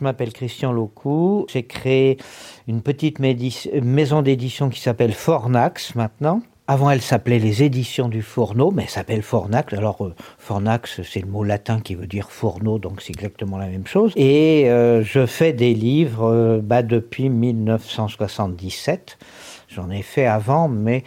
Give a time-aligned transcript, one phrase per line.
[0.00, 1.46] je m'appelle Christian Locou.
[1.52, 2.16] J'ai créé
[2.66, 6.40] une petite maison d'édition qui s'appelle Fornax maintenant.
[6.66, 9.74] Avant, elle s'appelait les éditions du fourneau, mais elle s'appelle Fornax.
[9.74, 13.66] Alors, euh, Fornax, c'est le mot latin qui veut dire fourneau, donc c'est exactement la
[13.66, 14.12] même chose.
[14.16, 19.18] Et euh, je fais des livres euh, bah, depuis 1977.
[19.68, 21.02] J'en ai fait avant, mais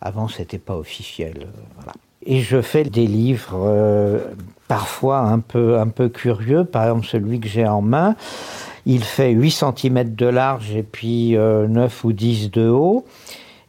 [0.00, 1.46] avant, c'était pas officiel.
[1.76, 1.92] voilà.
[2.26, 4.20] Et je fais des livres
[4.66, 6.64] parfois un peu, un peu curieux.
[6.64, 8.16] Par exemple, celui que j'ai en main,
[8.86, 13.04] il fait 8 cm de large et puis 9 ou 10 de haut.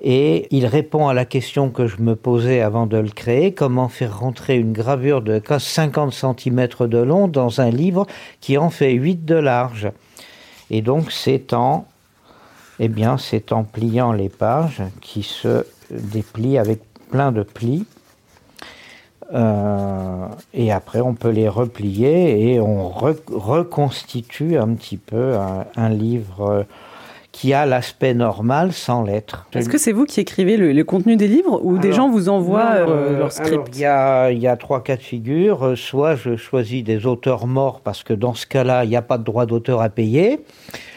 [0.00, 3.88] Et il répond à la question que je me posais avant de le créer, comment
[3.88, 8.06] faire rentrer une gravure de 50 cm de long dans un livre
[8.40, 9.90] qui en fait 8 de large?
[10.70, 11.86] Et donc c'est en,
[12.78, 17.86] eh bien, c'est en pliant les pages qui se déplient avec plein de plis.
[19.34, 25.36] Euh, et après, on peut les replier et on reconstitue un petit peu
[25.76, 26.66] un livre
[27.36, 29.46] qui a l'aspect normal sans l'être.
[29.52, 32.76] Est-ce que c'est vous qui écrivez le, contenu des livres ou des gens vous envoient
[32.76, 35.62] euh, euh, leur script Il y a, y a trois cas de figure.
[35.66, 39.02] Euh, soit je choisis des auteurs morts parce que dans ce cas-là, il n'y a
[39.02, 40.40] pas de droit d'auteur à payer.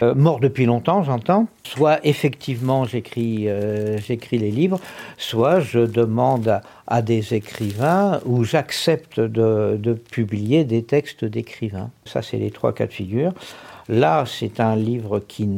[0.02, 1.47] morts depuis longtemps, j'entends.
[1.66, 3.49] Soit effectivement j'écris
[3.97, 4.80] j'écris les livres,
[5.17, 6.61] soit je demande à,
[7.02, 11.92] des écrivains ou j'accepte de, de publier des textes d'écrivains.
[12.06, 13.34] Ça, c'est les trois cas de figure.
[13.90, 15.50] Là, c'est un livre qui,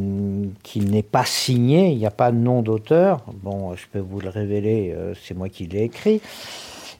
[0.64, 3.26] qui n'est pas signé, il n'y a pas de nom d'auteur.
[3.44, 6.22] Bon, je peux vous le révéler, euh, c'est moi qui l'ai écrit.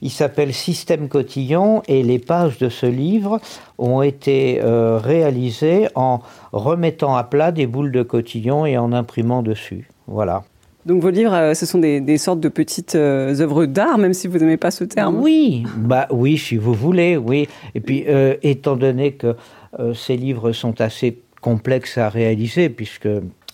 [0.02, 3.40] Il s'appelle Système Cotillon et les pages de ce livre
[3.78, 6.20] ont été euh, réalisées en
[6.52, 9.88] remettant à plat des boules de cotillon et en imprimant dessus.
[10.08, 10.42] Voilà.
[10.84, 14.38] Donc vos livres, euh, ce sont des, sortes de petites œuvres d'art, même si vous
[14.38, 15.16] n'aimez pas ce terme.
[15.20, 17.48] Oui, bah oui, si vous voulez, oui.
[17.74, 18.04] Et puis,
[18.42, 19.36] étant donné que
[19.78, 23.08] euh, ces livres sont assez complexes à réaliser puisque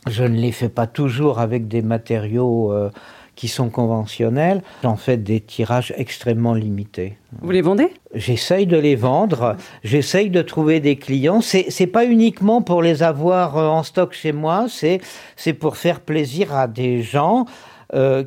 [0.08, 2.90] je ne les fais pas toujours avec des matériaux euh,
[3.38, 4.60] qui sont conventionnels.
[4.82, 7.16] J'en fais des tirages extrêmement limités.
[7.40, 7.88] Vous les vendez?
[8.14, 11.40] J'essaye de les vendre, j'essaye de trouver des clients.
[11.40, 15.00] C'est, c'est pas uniquement pour les avoir euh, en stock chez moi, c'est,
[15.36, 17.46] c'est pour faire plaisir à des gens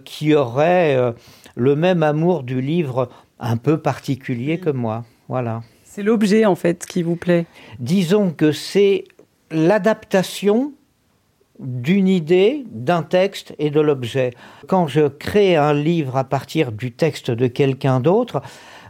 [0.06, 1.14] qui auraient
[1.56, 5.04] le même amour du livre un peu particulier que moi.
[5.30, 5.62] Voilà.
[5.84, 7.46] C'est l'objet en fait qui vous plaît?
[7.78, 9.04] Disons que c'est
[9.52, 10.74] l'adaptation
[11.60, 14.32] d'une idée, d'un texte et de l'objet.
[14.68, 18.42] Quand je crée un livre à partir du texte de quelqu'un d'autre,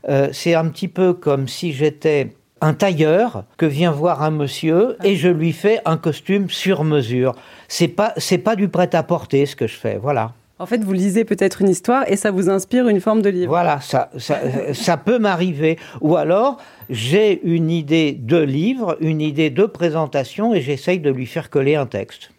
[0.10, 4.96] euh, c'est un petit peu comme si j'étais un tailleur que vient voir un monsieur
[5.04, 7.36] et je lui fais un costume sur mesure.
[7.68, 10.34] C'est pas c'est pas du prêt à porter ce que je fais, voilà.
[10.60, 13.48] En fait, vous lisez peut-être une histoire et ça vous inspire une forme de livre.
[13.48, 15.80] Voilà, ça, ça, peut m'arriver.
[16.02, 16.58] Ou alors,
[16.88, 21.74] j'ai une idée de livre, une idée de présentation et j'essaye de lui faire coller
[21.74, 22.30] un texte.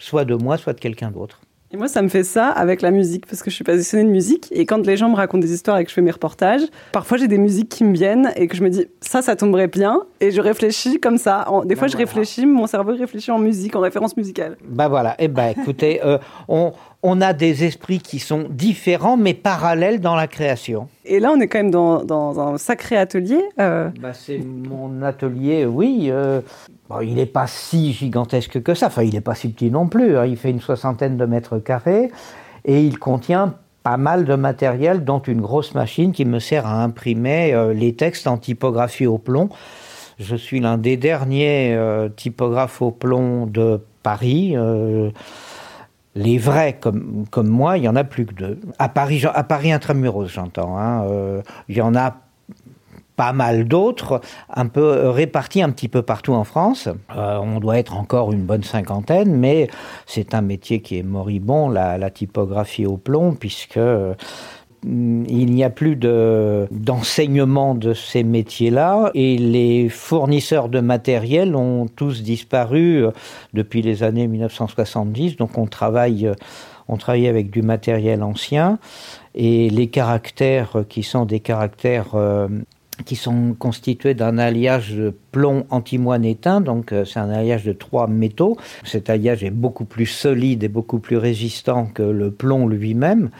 [0.00, 1.40] Soit de moi, soit de quelqu'un d'autre.
[1.72, 4.10] Et moi, ça me fait ça avec la musique, parce que je suis passionnée de
[4.10, 4.48] musique.
[4.50, 7.16] Et quand les gens me racontent des histoires et que je fais mes reportages, parfois
[7.16, 10.02] j'ai des musiques qui me viennent et que je me dis, ça, ça tomberait bien.
[10.18, 11.46] Et je réfléchis comme ça.
[11.66, 14.56] Des fois, bah je réfléchis, mon cerveau réfléchit en musique, en référence musicale.
[14.64, 15.14] Bah voilà.
[15.20, 16.18] Eh ben, écoutez, euh,
[16.48, 16.72] on,
[17.02, 20.88] on a des esprits qui sont différents mais parallèles dans la création.
[21.04, 23.42] Et là, on est quand même dans, un sacré atelier.
[23.58, 23.88] Euh.
[24.00, 26.08] Bah, c'est mon atelier, oui.
[26.10, 26.40] Euh,
[27.02, 28.88] il n'est pas si gigantesque que ça.
[28.88, 30.16] Enfin, il n'est pas si petit non plus.
[30.16, 30.26] Hein.
[30.26, 32.10] Il fait une soixantaine de mètres carrés
[32.64, 36.82] et il contient pas mal de matériel, dont une grosse machine qui me sert à
[36.82, 39.48] imprimer euh, les textes en typographie au plomb.
[40.18, 41.74] Je suis l'un des derniers
[42.14, 44.54] typographes au plomb de Paris.
[46.14, 48.60] Les vrais comme, comme moi, il y en a plus que deux.
[48.78, 50.76] À Paris, à Paris intramuros, j'entends.
[50.76, 52.16] Hein, euh, il y en a
[53.16, 56.88] pas mal d'autres, un peu répartis un petit peu partout en France.
[57.14, 59.68] Euh, on doit être encore une bonne cinquantaine, mais
[60.06, 63.78] c'est un métier qui est moribond, la typographie au plomb, puisque
[64.82, 72.22] il n'y a plus d'enseignement de, ces métiers-là et les fournisseurs de matériel ont tous
[72.22, 73.10] disparu euh,
[73.52, 75.36] depuis les années 1970.
[75.36, 76.34] Donc on travaille, euh,
[76.88, 78.78] on travaille avec du matériel ancien
[79.34, 82.48] et les caractères qui sont des caractères euh,
[83.04, 88.06] qui sont constitués d'un alliage de plomb antimoine éteint, donc c'est un alliage de trois
[88.06, 88.58] métaux.
[88.84, 93.30] Cet alliage est beaucoup plus solide et beaucoup plus résistant que le plomb lui-même.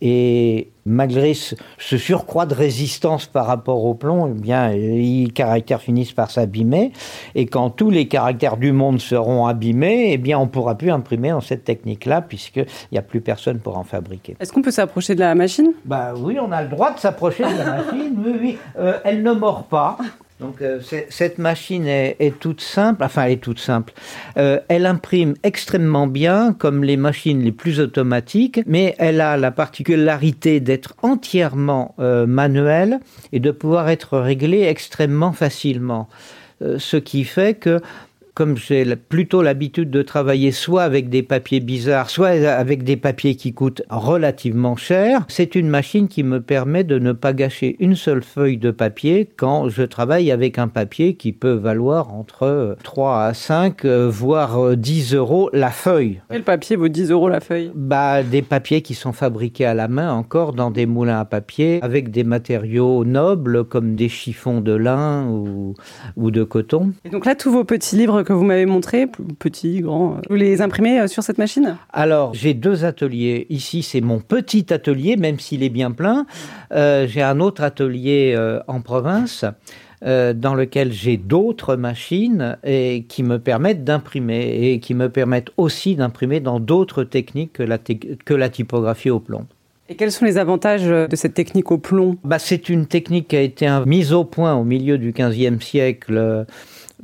[0.00, 6.12] Et malgré ce, surcroît de résistance par rapport au plomb, eh bien, les caractères finissent
[6.12, 6.92] par s'abîmer.
[7.34, 10.90] Et quand tous les caractères du monde seront abîmés, eh bien, on ne pourra plus
[10.90, 14.36] imprimer dans cette technique-là, puisqu'il n'y a plus personne pour en fabriquer.
[14.40, 15.72] Est-ce qu'on peut s'approcher de la machine?
[15.84, 18.14] Bah oui, on a le droit de s'approcher de la machine.
[18.24, 18.58] Oui, oui.
[18.78, 19.98] Euh, elle ne mord pas.
[20.44, 23.94] Donc euh, cette machine est, toute simple, enfin elle est toute simple.
[24.36, 29.50] Euh, elle imprime extrêmement bien comme les machines les plus automatiques, mais elle a la
[29.50, 33.00] particularité d'être entièrement euh, manuelle
[33.32, 36.08] et de pouvoir être réglée extrêmement facilement.
[36.60, 37.80] ce qui fait que
[38.34, 43.36] comme j'ai plutôt l'habitude de travailler soit avec des papiers bizarres, soit avec des papiers
[43.36, 47.94] qui coûtent relativement cher, c'est une machine qui me permet de ne pas gâcher une
[47.94, 53.24] seule feuille de papier quand je travaille avec un papier qui peut valoir entre 3
[53.24, 56.20] à 5, euh, voire 10 euros la feuille.
[56.32, 57.70] Et le papier vaut 10 euros la feuille?
[57.74, 61.78] Bah, Des papiers qui sont fabriqués à la main encore dans des moulins à papier
[61.82, 65.74] avec des matériaux nobles comme des chiffons de lin ou,
[66.16, 66.92] ou de coton.
[67.04, 69.06] Et donc là, tous vos petits livres que vous m'avez montré,
[69.38, 71.76] petit, grand, vous les imprimez euh, sur cette machine?
[71.92, 73.46] Alors, j'ai deux ateliers.
[73.50, 76.26] Ici, c'est mon petit atelier, même s'il est bien plein.
[76.72, 79.44] Euh, j'ai un autre atelier euh, en province.
[80.02, 85.96] dans lequel j'ai d'autres machines et qui me permettent d'imprimer et qui me permettent aussi
[85.96, 89.46] d'imprimer dans d'autres techniques que la, que la typographie au plomb.
[89.88, 92.18] Et quels sont les avantages de cette technique au plomb?
[92.22, 96.44] Bah, C'est une technique qui a été mise au point au milieu du XVe siècle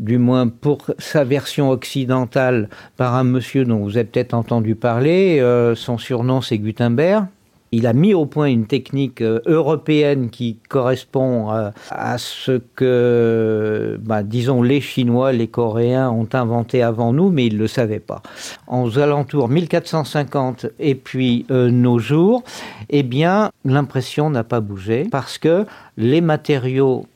[0.00, 5.38] du moins pour sa version occidentale, par un monsieur dont vous avez peut-être entendu parler.
[5.40, 7.26] Euh, son surnom, c'est Gutenberg.
[7.72, 13.96] Il a mis au point une technique euh, européenne qui correspond euh, à ce que,
[14.02, 18.00] bah, disons, les Chinois, les Coréens ont inventé avant nous, mais ils ne le savaient
[18.00, 18.22] pas.
[18.66, 22.42] En alentours 1450 et puis euh, nos jours,
[22.88, 25.64] eh bien, l'impression n'a pas bougé parce que
[25.96, 27.06] les matériaux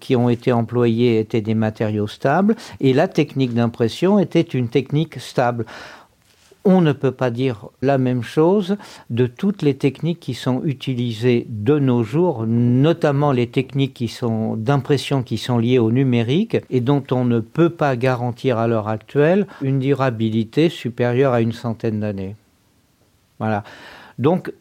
[0.00, 5.20] qui ont été employés étaient des matériaux stables et la technique d'impression était une technique
[5.20, 5.66] stable
[6.64, 8.76] on ne peut pas dire la même chose
[9.08, 14.04] de toutes les techniques qui sont utilisées de nos jours, notamment les techniques
[14.56, 18.88] d'impression qui sont liées au numérique et dont on ne peut pas garantir à l'heure
[18.88, 22.36] actuelle une durabilité supérieure à une centaine d'années.
[23.38, 23.64] Voilà.
[24.18, 24.52] Donc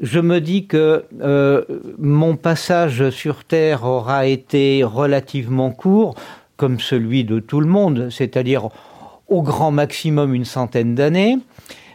[0.00, 1.64] je me dis que euh,
[1.98, 6.14] mon passage sur Terre aura été relativement court,
[6.56, 8.70] comme celui de tout le monde, c'est-à-dire
[9.32, 11.38] au grand maximum une centaine d'années,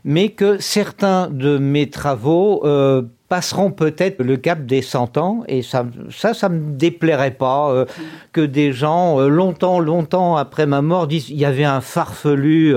[0.07, 5.61] mais que certains de mes travaux euh, passeront peut-être le cap des 100 ans, et
[5.61, 7.85] ça, ça, ça me déplairait pas euh,
[8.31, 12.73] que des gens, euh, longtemps, longtemps après ma mort, disent il y avait un farfelu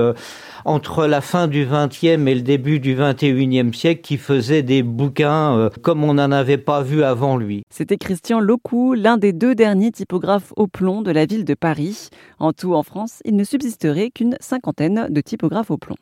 [0.65, 5.69] entre la fin du XXe et le début du XXIe siècle qui faisait des bouquins
[5.81, 7.63] comme on n'en avait pas vu avant lui.
[7.69, 12.09] C'était Christian Locou, l'un des deux derniers typographes au plomb de la ville de Paris.
[12.39, 15.95] En tout, en France, il ne subsisterait qu'une cinquantaine de typographes au plomb.